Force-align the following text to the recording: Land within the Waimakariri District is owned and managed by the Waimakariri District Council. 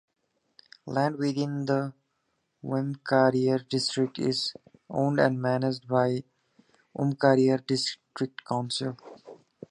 Land 0.87 1.19
within 1.19 1.67
the 1.67 1.93
Waimakariri 2.63 3.69
District 3.69 4.17
is 4.17 4.51
owned 4.89 5.19
and 5.19 5.39
managed 5.39 5.87
by 5.87 6.23
the 6.23 6.23
Waimakariri 6.97 7.67
District 7.67 8.43
Council. 8.43 8.97